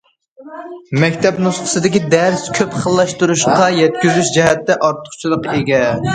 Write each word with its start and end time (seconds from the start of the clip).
مەكتەپ 1.03 1.41
نۇسخىسىدىكى 1.47 2.01
دەرس 2.13 2.47
كۆپ 2.57 2.73
خىللاشتۇرۇشقا 2.87 3.69
يەتكۈزۈش 3.83 4.35
جەھەتتە 4.41 4.81
ئارتۇقچىلىققا 4.89 5.61
ئىگە. 5.63 5.87